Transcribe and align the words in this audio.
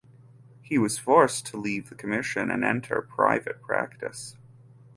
He 0.63 0.79
was 0.79 0.97
forced 0.97 1.45
to 1.45 1.57
leave 1.57 1.89
the 1.89 1.95
commission 1.95 2.49
and 2.49 2.65
enter 2.65 3.03
private 3.03 3.61
practice. 3.61 4.35